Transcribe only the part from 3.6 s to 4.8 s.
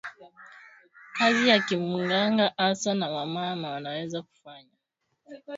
wanaweza kufanya